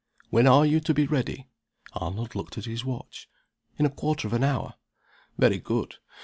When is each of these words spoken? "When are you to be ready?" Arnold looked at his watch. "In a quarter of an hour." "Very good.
"When 0.31 0.47
are 0.47 0.65
you 0.65 0.79
to 0.79 0.95
be 0.95 1.05
ready?" 1.05 1.45
Arnold 1.93 2.33
looked 2.33 2.57
at 2.57 2.65
his 2.65 2.83
watch. 2.83 3.29
"In 3.77 3.85
a 3.85 3.89
quarter 3.91 4.27
of 4.27 4.33
an 4.33 4.43
hour." 4.43 4.73
"Very 5.37 5.59
good. 5.59 5.97